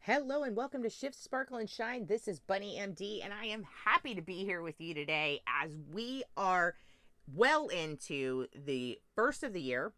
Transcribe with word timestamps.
Hello 0.00 0.42
and 0.42 0.56
welcome 0.56 0.82
to 0.82 0.90
Shift 0.90 1.14
Sparkle 1.14 1.58
and 1.58 1.70
Shine. 1.70 2.06
This 2.06 2.26
is 2.26 2.40
Bunny 2.40 2.78
MD, 2.80 3.22
and 3.22 3.32
I 3.32 3.44
am 3.44 3.64
happy 3.84 4.16
to 4.16 4.22
be 4.22 4.44
here 4.44 4.60
with 4.60 4.80
you 4.80 4.92
today 4.92 5.40
as 5.46 5.70
we 5.92 6.24
are 6.36 6.74
well 7.32 7.68
into 7.68 8.48
the 8.52 8.98
first 9.14 9.44
of 9.44 9.52
the 9.52 9.62
year. 9.62 9.92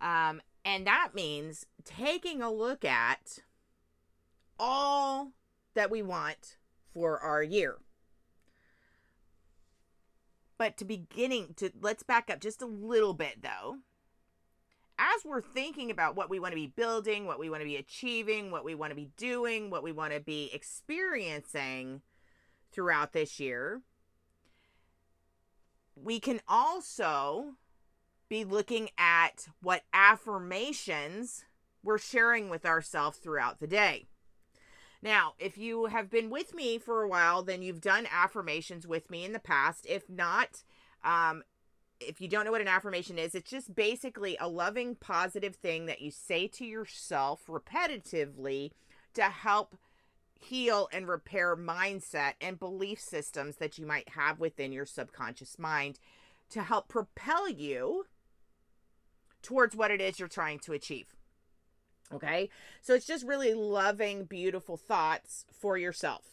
Um, 0.00 0.40
and 0.64 0.86
that 0.86 1.10
means 1.14 1.66
taking 1.84 2.40
a 2.40 2.50
look 2.50 2.86
at 2.86 3.40
all 4.58 5.32
that 5.74 5.90
we 5.90 6.00
want 6.00 6.56
for 6.94 7.20
our 7.20 7.42
year. 7.42 7.76
But 10.62 10.76
to 10.76 10.84
beginning 10.84 11.54
to 11.56 11.72
let's 11.80 12.04
back 12.04 12.30
up 12.30 12.38
just 12.38 12.62
a 12.62 12.66
little 12.66 13.14
bit 13.14 13.42
though 13.42 13.78
as 14.96 15.24
we're 15.24 15.42
thinking 15.42 15.90
about 15.90 16.14
what 16.14 16.30
we 16.30 16.38
want 16.38 16.52
to 16.52 16.56
be 16.56 16.68
building, 16.68 17.26
what 17.26 17.40
we 17.40 17.50
want 17.50 17.62
to 17.62 17.68
be 17.68 17.74
achieving, 17.74 18.52
what 18.52 18.64
we 18.64 18.76
want 18.76 18.92
to 18.92 18.94
be 18.94 19.10
doing, 19.16 19.70
what 19.70 19.82
we 19.82 19.90
want 19.90 20.12
to 20.12 20.20
be 20.20 20.50
experiencing 20.52 22.00
throughout 22.70 23.12
this 23.12 23.40
year, 23.40 23.82
we 25.96 26.20
can 26.20 26.40
also 26.46 27.54
be 28.28 28.44
looking 28.44 28.88
at 28.96 29.48
what 29.62 29.82
affirmations 29.92 31.44
we're 31.82 31.98
sharing 31.98 32.48
with 32.48 32.64
ourselves 32.64 33.18
throughout 33.18 33.58
the 33.58 33.66
day. 33.66 34.06
Now, 35.02 35.34
if 35.40 35.58
you 35.58 35.86
have 35.86 36.08
been 36.08 36.30
with 36.30 36.54
me 36.54 36.78
for 36.78 37.02
a 37.02 37.08
while, 37.08 37.42
then 37.42 37.60
you've 37.60 37.80
done 37.80 38.06
affirmations 38.10 38.86
with 38.86 39.10
me 39.10 39.24
in 39.24 39.32
the 39.32 39.40
past. 39.40 39.84
If 39.88 40.08
not, 40.08 40.62
um, 41.04 41.42
if 42.00 42.20
you 42.20 42.28
don't 42.28 42.44
know 42.44 42.52
what 42.52 42.60
an 42.60 42.68
affirmation 42.68 43.18
is, 43.18 43.34
it's 43.34 43.50
just 43.50 43.74
basically 43.74 44.36
a 44.40 44.48
loving, 44.48 44.94
positive 44.94 45.56
thing 45.56 45.86
that 45.86 46.00
you 46.00 46.12
say 46.12 46.46
to 46.48 46.64
yourself 46.64 47.46
repetitively 47.48 48.70
to 49.14 49.24
help 49.24 49.76
heal 50.40 50.88
and 50.92 51.08
repair 51.08 51.56
mindset 51.56 52.34
and 52.40 52.58
belief 52.58 53.00
systems 53.00 53.56
that 53.56 53.78
you 53.78 53.86
might 53.86 54.10
have 54.10 54.40
within 54.40 54.72
your 54.72 54.86
subconscious 54.86 55.58
mind 55.58 55.98
to 56.50 56.62
help 56.62 56.88
propel 56.88 57.48
you 57.48 58.06
towards 59.40 59.74
what 59.74 59.90
it 59.90 60.00
is 60.00 60.18
you're 60.18 60.28
trying 60.28 60.58
to 60.60 60.72
achieve. 60.72 61.14
Okay? 62.12 62.48
So 62.80 62.94
it's 62.94 63.06
just 63.06 63.26
really 63.26 63.54
loving, 63.54 64.24
beautiful 64.24 64.76
thoughts 64.76 65.44
for 65.52 65.76
yourself 65.76 66.24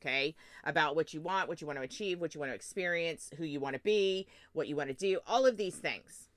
okay? 0.00 0.36
About 0.62 0.94
what 0.94 1.12
you 1.12 1.20
want 1.20 1.48
what 1.48 1.60
you 1.60 1.66
want 1.66 1.76
to 1.76 1.84
achieve 1.84 2.20
what 2.20 2.32
you 2.32 2.38
want 2.38 2.52
to 2.52 2.54
experience 2.54 3.30
who 3.36 3.44
you 3.44 3.58
want 3.58 3.74
to 3.74 3.80
be 3.80 4.28
what 4.52 4.68
you 4.68 4.76
want 4.76 4.90
to 4.90 4.94
do 4.94 5.18
all 5.26 5.44
of 5.44 5.56
these 5.56 5.74
things 5.74 6.28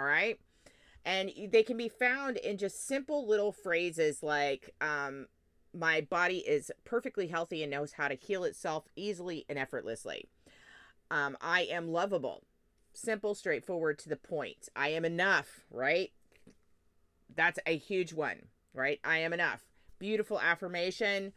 all 0.00 0.04
right? 0.04 0.38
And 1.04 1.30
they 1.50 1.62
can 1.62 1.76
be 1.76 1.88
found 1.88 2.36
in 2.38 2.58
just 2.58 2.86
simple 2.86 3.26
little 3.26 3.52
phrases 3.52 4.22
like 4.22 4.74
um, 4.80 5.26
my 5.72 6.00
body 6.02 6.38
is 6.38 6.70
perfectly 6.84 7.28
healthy 7.28 7.62
and 7.62 7.70
knows 7.70 7.92
how 7.92 8.08
to 8.08 8.14
heal 8.14 8.44
itself 8.44 8.84
easily 8.96 9.44
and 9.48 9.58
effortlessly. 9.58 10.28
Um, 11.10 11.36
i 11.40 11.62
am 11.62 11.88
lovable. 11.88 12.44
Simple 12.92 13.34
straightforward 13.34 13.98
to 14.00 14.08
the 14.08 14.16
point. 14.16 14.68
I 14.74 14.88
am 14.90 15.04
enough 15.04 15.60
right 15.70 16.12
that's 17.40 17.58
a 17.64 17.74
huge 17.74 18.12
one 18.12 18.36
right 18.74 19.00
i 19.02 19.16
am 19.16 19.32
enough 19.32 19.62
beautiful 19.98 20.38
affirmation 20.38 21.32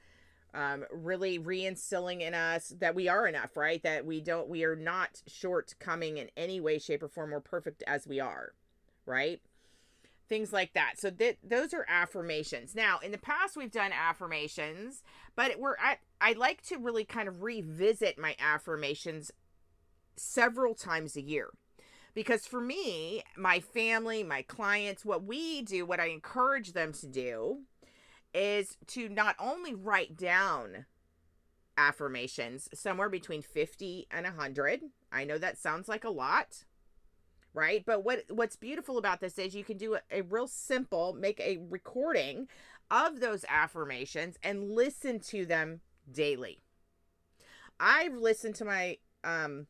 um, 0.53 0.85
really 0.91 1.39
reinstilling 1.39 2.21
in 2.21 2.33
us 2.33 2.73
that 2.79 2.93
we 2.93 3.07
are 3.07 3.27
enough, 3.27 3.57
right? 3.57 3.81
That 3.81 4.05
we 4.05 4.21
don't, 4.21 4.47
we 4.47 4.63
are 4.63 4.75
not 4.75 5.21
shortcoming 5.25 6.17
in 6.17 6.29
any 6.37 6.59
way, 6.59 6.77
shape, 6.77 7.01
or 7.01 7.07
form. 7.07 7.31
We're 7.31 7.39
perfect 7.39 7.83
as 7.87 8.05
we 8.05 8.19
are, 8.19 8.53
right? 9.07 9.41
Things 10.29 10.53
like 10.53 10.73
that. 10.73 10.99
So 10.99 11.09
that 11.09 11.37
those 11.43 11.73
are 11.73 11.87
affirmations. 11.89 12.75
Now, 12.75 12.99
in 12.99 13.11
the 13.11 13.17
past, 13.17 13.57
we've 13.57 13.71
done 13.71 13.91
affirmations, 13.91 15.01
but 15.35 15.59
we're 15.59 15.77
at. 15.77 15.99
I 16.21 16.33
like 16.33 16.61
to 16.67 16.77
really 16.77 17.03
kind 17.03 17.27
of 17.27 17.41
revisit 17.41 18.19
my 18.19 18.35
affirmations 18.39 19.31
several 20.15 20.75
times 20.75 21.17
a 21.17 21.21
year 21.21 21.49
because 22.13 22.45
for 22.45 22.61
me, 22.61 23.23
my 23.37 23.59
family, 23.59 24.23
my 24.23 24.41
clients, 24.41 25.05
what 25.05 25.23
we 25.23 25.61
do, 25.61 25.85
what 25.85 25.99
I 25.99 26.07
encourage 26.07 26.73
them 26.73 26.93
to 26.93 27.07
do 27.07 27.59
is 28.33 28.77
to 28.87 29.09
not 29.09 29.35
only 29.39 29.73
write 29.73 30.17
down 30.17 30.85
affirmations 31.77 32.69
somewhere 32.73 33.09
between 33.09 33.41
50 33.41 34.05
and 34.11 34.27
100 34.27 34.81
i 35.11 35.23
know 35.23 35.39
that 35.39 35.57
sounds 35.57 35.89
like 35.89 36.03
a 36.03 36.09
lot 36.09 36.65
right? 37.53 37.83
But 37.85 38.03
what 38.03 38.23
what's 38.29 38.55
beautiful 38.55 38.97
about 38.97 39.21
this 39.21 39.37
is 39.37 39.55
you 39.55 39.63
can 39.63 39.77
do 39.77 39.95
a, 39.95 40.01
a 40.11 40.21
real 40.21 40.47
simple 40.47 41.13
make 41.13 41.39
a 41.39 41.59
recording 41.69 42.47
of 42.91 43.19
those 43.19 43.45
affirmations 43.47 44.37
and 44.43 44.71
listen 44.71 45.19
to 45.19 45.45
them 45.45 45.81
daily. 46.11 46.61
I've 47.79 48.15
listened 48.15 48.55
to 48.55 48.65
my 48.65 48.97
um 49.23 49.67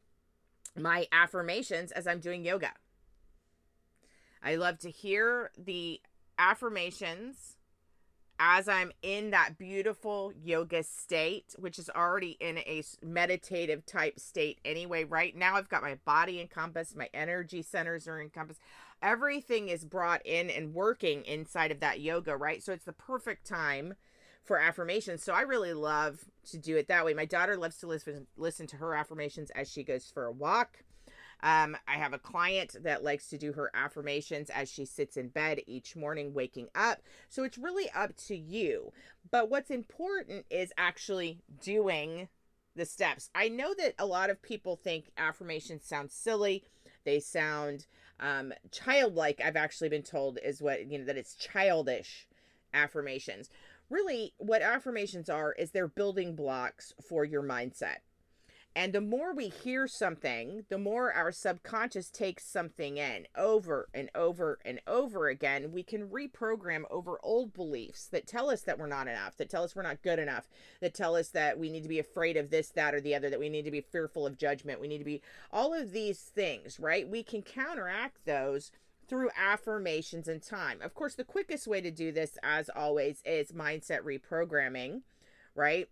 my 0.77 1.07
affirmations 1.11 1.91
as 1.91 2.07
i'm 2.07 2.19
doing 2.19 2.43
yoga 2.43 2.71
i 4.41 4.55
love 4.55 4.77
to 4.77 4.89
hear 4.89 5.51
the 5.57 5.99
affirmations 6.37 7.57
as 8.39 8.67
I'm 8.67 8.91
in 9.01 9.31
that 9.31 9.57
beautiful 9.57 10.33
yoga 10.43 10.83
state, 10.83 11.55
which 11.57 11.77
is 11.77 11.89
already 11.89 12.31
in 12.39 12.57
a 12.59 12.83
meditative 13.01 13.85
type 13.85 14.19
state 14.19 14.59
anyway, 14.65 15.03
right 15.03 15.35
now 15.35 15.55
I've 15.55 15.69
got 15.69 15.81
my 15.81 15.95
body 16.03 16.41
encompassed, 16.41 16.97
my 16.97 17.09
energy 17.13 17.61
centers 17.61 18.07
are 18.07 18.19
encompassed. 18.19 18.59
Everything 19.01 19.69
is 19.69 19.85
brought 19.85 20.25
in 20.25 20.49
and 20.49 20.73
working 20.73 21.23
inside 21.23 21.71
of 21.71 21.79
that 21.81 21.99
yoga, 21.99 22.35
right? 22.35 22.63
So 22.63 22.73
it's 22.73 22.85
the 22.85 22.93
perfect 22.93 23.45
time 23.45 23.93
for 24.43 24.59
affirmations. 24.59 25.23
So 25.23 25.33
I 25.33 25.41
really 25.41 25.73
love 25.73 26.25
to 26.51 26.57
do 26.57 26.75
it 26.77 26.87
that 26.87 27.05
way. 27.05 27.13
My 27.13 27.25
daughter 27.25 27.55
loves 27.57 27.77
to 27.79 27.87
listen 27.87 28.27
listen 28.37 28.67
to 28.67 28.77
her 28.77 28.93
affirmations 28.93 29.49
as 29.51 29.71
she 29.71 29.83
goes 29.83 30.11
for 30.13 30.25
a 30.25 30.31
walk. 30.31 30.83
Um, 31.41 31.75
I 31.89 31.95
have 31.95 32.13
a 32.13 32.19
client 32.19 32.77
that 32.83 33.03
likes 33.03 33.27
to 33.29 33.37
do 33.37 33.51
her 33.51 33.69
affirmations 33.73 34.49
as 34.49 34.71
she 34.71 34.85
sits 34.85 35.17
in 35.17 35.27
bed 35.27 35.59
each 35.67 35.93
morning, 35.93 36.33
waking 36.33 36.69
up. 36.73 37.01
So 37.27 37.43
it's 37.43 37.57
really 37.57 37.89
up 37.93 38.15
to 38.27 38.35
you. 38.35 38.93
But 39.29 39.49
what's 39.49 39.69
important 39.69 40.45
is 40.49 40.71
actually 40.77 41.41
doing 41.61 42.29
the 42.77 42.85
steps. 42.85 43.29
I 43.35 43.49
know 43.49 43.73
that 43.77 43.93
a 43.99 44.05
lot 44.05 44.29
of 44.29 44.41
people 44.41 44.77
think 44.77 45.11
affirmations 45.17 45.85
sound 45.85 46.11
silly. 46.11 46.63
They 47.03 47.19
sound 47.19 47.87
um, 48.21 48.53
childlike. 48.71 49.41
I've 49.43 49.57
actually 49.57 49.89
been 49.89 50.03
told 50.03 50.39
is 50.43 50.61
what, 50.61 50.89
you 50.89 50.97
know, 50.97 51.05
that 51.05 51.17
it's 51.17 51.35
childish 51.35 52.25
affirmations. 52.73 53.49
Really, 53.93 54.33
what 54.39 54.63
affirmations 54.63 55.29
are 55.29 55.51
is 55.51 55.69
they're 55.69 55.87
building 55.87 56.35
blocks 56.35 56.95
for 57.07 57.23
your 57.23 57.43
mindset. 57.43 57.97
And 58.75 58.91
the 58.91 59.01
more 59.01 59.35
we 59.35 59.49
hear 59.49 59.87
something, 59.87 60.65
the 60.69 60.79
more 60.79 61.13
our 61.13 61.31
subconscious 61.31 62.09
takes 62.09 62.43
something 62.43 62.97
in 62.97 63.27
over 63.37 63.89
and 63.93 64.09
over 64.15 64.57
and 64.65 64.81
over 64.87 65.27
again. 65.27 65.71
We 65.71 65.83
can 65.83 66.07
reprogram 66.07 66.85
over 66.89 67.19
old 67.21 67.53
beliefs 67.53 68.07
that 68.07 68.25
tell 68.25 68.49
us 68.49 68.61
that 68.61 68.79
we're 68.79 68.87
not 68.87 69.07
enough, 69.07 69.37
that 69.37 69.51
tell 69.51 69.63
us 69.63 69.75
we're 69.75 69.83
not 69.83 70.01
good 70.01 70.17
enough, 70.17 70.49
that 70.81 70.95
tell 70.95 71.15
us 71.15 71.29
that 71.29 71.59
we 71.59 71.69
need 71.69 71.83
to 71.83 71.87
be 71.87 71.99
afraid 71.99 72.35
of 72.35 72.49
this, 72.49 72.69
that, 72.69 72.95
or 72.95 73.01
the 73.01 73.13
other, 73.13 73.29
that 73.29 73.39
we 73.39 73.47
need 73.47 73.65
to 73.65 73.69
be 73.69 73.81
fearful 73.81 74.25
of 74.25 74.39
judgment. 74.39 74.81
We 74.81 74.87
need 74.87 74.97
to 74.97 75.05
be 75.05 75.21
all 75.51 75.71
of 75.71 75.91
these 75.91 76.17
things, 76.19 76.79
right? 76.79 77.07
We 77.07 77.21
can 77.21 77.43
counteract 77.43 78.25
those 78.25 78.71
through 79.07 79.29
affirmations 79.37 80.27
and 80.27 80.41
time. 80.41 80.81
Of 80.81 80.93
course, 80.93 81.15
the 81.15 81.23
quickest 81.23 81.67
way 81.67 81.81
to 81.81 81.91
do 81.91 82.11
this, 82.11 82.37
as 82.43 82.69
always, 82.69 83.21
is 83.25 83.51
mindset 83.51 84.01
reprogramming, 84.01 85.01
right? 85.55 85.89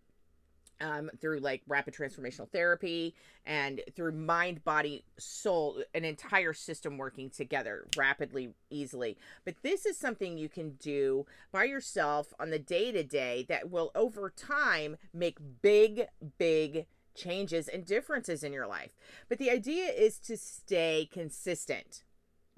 um, 0.81 1.09
through 1.19 1.39
like 1.39 1.61
rapid 1.67 1.93
transformational 1.93 2.49
therapy 2.49 3.15
and 3.45 3.81
through 3.95 4.11
mind, 4.11 4.63
body, 4.63 5.03
soul, 5.17 5.81
an 5.93 6.03
entire 6.03 6.53
system 6.53 6.97
working 6.97 7.29
together 7.29 7.85
rapidly, 7.95 8.53
easily. 8.69 9.17
But 9.45 9.55
this 9.61 9.85
is 9.85 9.97
something 9.97 10.37
you 10.37 10.49
can 10.49 10.71
do 10.71 11.25
by 11.51 11.65
yourself 11.65 12.33
on 12.39 12.49
the 12.49 12.59
day 12.59 12.91
to 12.91 13.03
day 13.03 13.45
that 13.47 13.69
will 13.69 13.91
over 13.95 14.29
time 14.29 14.97
make 15.13 15.37
big, 15.61 16.07
big 16.37 16.87
changes 17.13 17.67
and 17.67 17.85
differences 17.85 18.43
in 18.43 18.53
your 18.53 18.67
life. 18.67 18.91
But 19.29 19.37
the 19.37 19.51
idea 19.51 19.85
is 19.85 20.17
to 20.19 20.37
stay 20.37 21.09
consistent. 21.11 22.03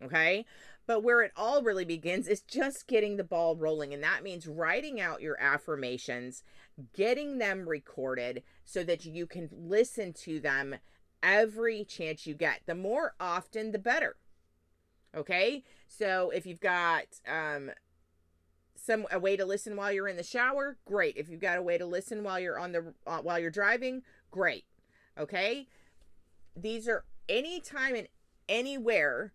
Okay. 0.03 0.45
But 0.85 1.03
where 1.03 1.21
it 1.21 1.31
all 1.37 1.63
really 1.63 1.85
begins 1.85 2.27
is 2.27 2.41
just 2.41 2.87
getting 2.87 3.15
the 3.15 3.23
ball 3.23 3.55
rolling. 3.55 3.93
And 3.93 4.03
that 4.03 4.23
means 4.23 4.47
writing 4.47 4.99
out 4.99 5.21
your 5.21 5.39
affirmations 5.39 6.43
getting 6.93 7.37
them 7.37 7.69
recorded 7.69 8.43
so 8.65 8.83
that 8.83 9.05
you 9.05 9.27
can 9.27 9.49
listen 9.51 10.11
to 10.11 10.39
them 10.39 10.75
every 11.21 11.85
chance 11.85 12.27
you 12.27 12.33
get. 12.33 12.61
The 12.65 12.75
more 12.75 13.13
often, 13.19 13.71
the 13.71 13.79
better. 13.79 14.17
Okay? 15.15 15.63
So 15.87 16.31
if 16.31 16.45
you've 16.45 16.59
got 16.59 17.05
um 17.27 17.71
some 18.75 19.05
a 19.11 19.19
way 19.19 19.37
to 19.37 19.45
listen 19.45 19.77
while 19.77 19.93
you're 19.93 20.09
in 20.09 20.17
the 20.17 20.23
shower, 20.23 20.77
great. 20.85 21.15
If 21.15 21.29
you've 21.29 21.39
got 21.39 21.57
a 21.57 21.61
way 21.61 21.77
to 21.77 21.85
listen 21.85 22.23
while 22.23 22.39
you're 22.39 22.59
on 22.59 22.73
the 22.73 22.93
uh, 23.07 23.19
while 23.19 23.39
you're 23.39 23.51
driving, 23.51 24.01
great. 24.31 24.65
Okay? 25.17 25.67
these 26.55 26.87
are 26.87 27.05
anytime 27.27 27.95
and 27.95 28.07
anywhere 28.47 29.33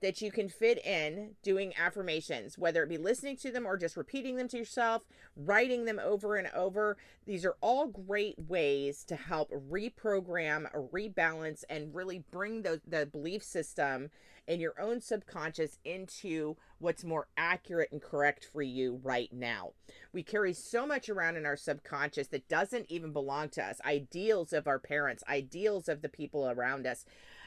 that 0.00 0.22
you 0.22 0.30
can 0.30 0.48
fit 0.48 0.84
in 0.86 1.34
doing 1.42 1.72
affirmations, 1.76 2.56
whether 2.56 2.82
it 2.82 2.88
be 2.88 2.98
listening 2.98 3.36
to 3.36 3.50
them 3.50 3.66
or 3.66 3.76
just 3.76 3.96
repeating 3.96 4.36
them 4.36 4.48
to 4.48 4.56
yourself, 4.56 5.02
writing 5.36 5.84
them 5.84 6.00
over 6.02 6.36
and 6.36 6.48
over. 6.54 6.96
These 7.26 7.44
are 7.44 7.56
all 7.60 7.86
great 7.86 8.36
ways 8.38 9.04
to 9.04 9.16
help 9.16 9.50
reprogram, 9.50 10.66
rebalance, 10.92 11.64
and 11.68 11.94
really 11.94 12.24
bring 12.30 12.62
the, 12.62 12.80
the 12.86 13.06
belief 13.06 13.42
system 13.42 14.10
in 14.48 14.60
your 14.60 14.80
own 14.80 15.00
subconscious 15.00 15.78
into 15.84 16.56
what's 16.78 17.04
more 17.04 17.28
accurate 17.36 17.92
and 17.92 18.02
correct 18.02 18.48
for 18.50 18.62
you 18.62 18.98
right 19.04 19.30
now. 19.30 19.72
We 20.12 20.22
carry 20.22 20.54
so 20.54 20.86
much 20.86 21.10
around 21.10 21.36
in 21.36 21.44
our 21.44 21.56
subconscious 21.56 22.28
that 22.28 22.48
doesn't 22.48 22.86
even 22.88 23.12
belong 23.12 23.50
to 23.50 23.62
us 23.62 23.80
ideals 23.84 24.54
of 24.54 24.66
our 24.66 24.78
parents, 24.78 25.22
ideals 25.28 25.86
of 25.86 26.00
the 26.00 26.08
people 26.08 26.48
around 26.48 26.86
us. 26.86 27.04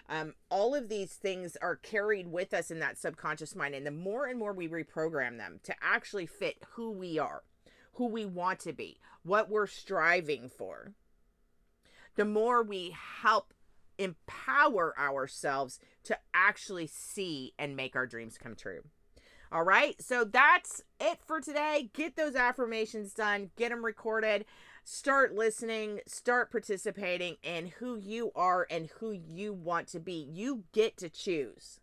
Um, 0.09 0.33
all 0.49 0.75
of 0.75 0.89
these 0.89 1.13
things 1.13 1.57
are 1.61 1.75
carried 1.75 2.27
with 2.27 2.53
us 2.53 2.71
in 2.71 2.79
that 2.79 2.97
subconscious 2.97 3.55
mind. 3.55 3.75
And 3.75 3.85
the 3.85 3.91
more 3.91 4.25
and 4.25 4.37
more 4.37 4.53
we 4.53 4.67
reprogram 4.67 5.37
them 5.37 5.59
to 5.63 5.75
actually 5.81 6.25
fit 6.25 6.57
who 6.71 6.91
we 6.91 7.17
are, 7.17 7.43
who 7.93 8.07
we 8.07 8.25
want 8.25 8.59
to 8.61 8.73
be, 8.73 8.97
what 9.23 9.49
we're 9.49 9.67
striving 9.67 10.49
for, 10.49 10.93
the 12.15 12.25
more 12.25 12.61
we 12.61 12.95
help 13.21 13.53
empower 13.97 14.97
ourselves 14.97 15.79
to 16.03 16.17
actually 16.33 16.87
see 16.87 17.53
and 17.57 17.75
make 17.75 17.95
our 17.95 18.07
dreams 18.07 18.37
come 18.37 18.55
true. 18.55 18.81
All 19.51 19.63
right, 19.63 20.01
so 20.01 20.23
that's 20.23 20.81
it 20.99 21.19
for 21.25 21.41
today. 21.41 21.89
Get 21.93 22.15
those 22.15 22.35
affirmations 22.35 23.13
done, 23.13 23.51
get 23.57 23.69
them 23.69 23.83
recorded 23.83 24.45
start 24.83 25.33
listening, 25.33 25.99
start 26.07 26.51
participating 26.51 27.37
in 27.43 27.67
who 27.79 27.95
you 27.97 28.31
are 28.35 28.67
and 28.69 28.89
who 28.99 29.11
you 29.11 29.53
want 29.53 29.87
to 29.89 29.99
be. 29.99 30.27
You 30.31 30.63
get 30.73 30.97
to 30.97 31.09
choose. 31.09 31.80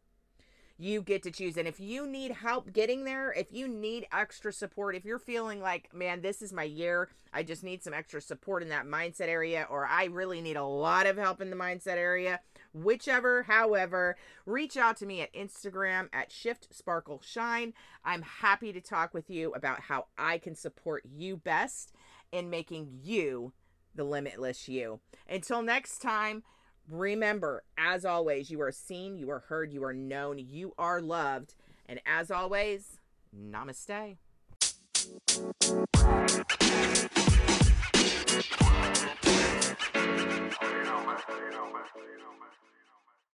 You 0.80 1.02
get 1.02 1.24
to 1.24 1.32
choose. 1.32 1.56
And 1.56 1.66
if 1.66 1.80
you 1.80 2.06
need 2.06 2.30
help 2.30 2.72
getting 2.72 3.02
there, 3.02 3.32
if 3.32 3.52
you 3.52 3.66
need 3.66 4.06
extra 4.12 4.52
support, 4.52 4.94
if 4.94 5.04
you're 5.04 5.18
feeling 5.18 5.60
like, 5.60 5.92
man, 5.92 6.20
this 6.20 6.40
is 6.40 6.52
my 6.52 6.62
year, 6.62 7.08
I 7.32 7.42
just 7.42 7.64
need 7.64 7.82
some 7.82 7.92
extra 7.92 8.20
support 8.20 8.62
in 8.62 8.68
that 8.68 8.86
mindset 8.86 9.26
area, 9.26 9.66
or 9.68 9.86
I 9.86 10.04
really 10.04 10.40
need 10.40 10.56
a 10.56 10.62
lot 10.64 11.06
of 11.06 11.16
help 11.16 11.40
in 11.40 11.50
the 11.50 11.56
mindset 11.56 11.96
area, 11.96 12.38
whichever, 12.72 13.42
however, 13.42 14.16
reach 14.46 14.76
out 14.76 14.96
to 14.98 15.06
me 15.06 15.20
at 15.20 15.34
Instagram 15.34 16.08
at 16.12 16.30
Shift 16.30 16.68
Sparkle 16.70 17.20
Shine. 17.24 17.74
I'm 18.04 18.22
happy 18.22 18.72
to 18.72 18.80
talk 18.80 19.12
with 19.12 19.28
you 19.28 19.52
about 19.54 19.80
how 19.80 20.06
I 20.16 20.38
can 20.38 20.54
support 20.54 21.02
you 21.12 21.36
best 21.36 21.92
in 22.30 22.50
making 22.50 23.00
you 23.02 23.52
the 23.96 24.04
limitless 24.04 24.68
you. 24.68 25.00
Until 25.28 25.60
next 25.60 25.98
time, 25.98 26.44
remember, 26.90 27.62
as 27.76 28.04
always, 28.04 28.50
you 28.50 28.60
are 28.60 28.72
seen, 28.72 29.16
you 29.16 29.30
are 29.30 29.44
heard, 29.48 29.72
you 29.72 29.84
are 29.84 29.94
known, 29.94 30.38
you 30.38 30.74
are 30.78 31.00
loved. 31.00 31.54
And 31.86 32.00
as 32.06 32.30
always, 32.30 32.98
namaste. 33.34 34.16